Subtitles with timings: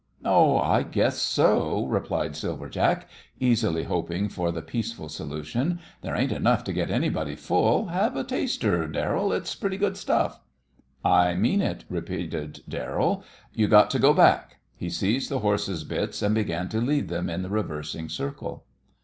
[0.25, 3.07] "Oh, I guess so," replied Silver Jack,
[3.39, 5.77] easily, hoping for the peaceful solution.
[6.01, 7.85] "There ain't enough to get anybody full.
[7.89, 10.39] Have a taster, Darrell; it's pretty good stuff."
[11.05, 13.23] "I mean it," repeated Darrell.
[13.53, 17.29] "You got to go back." He seized the horses' bits and began to lead them
[17.29, 18.65] in the reversing circle.